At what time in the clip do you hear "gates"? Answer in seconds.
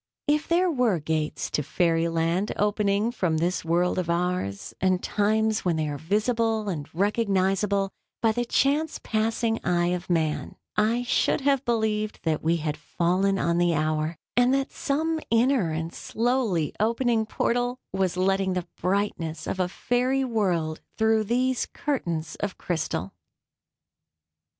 0.99-1.51